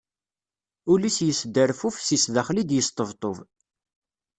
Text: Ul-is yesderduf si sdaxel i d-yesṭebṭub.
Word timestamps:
Ul-is 0.91 1.17
yesderduf 1.27 1.95
si 2.01 2.17
sdaxel 2.23 2.57
i 2.61 2.63
d-yesṭebṭub. 2.69 3.37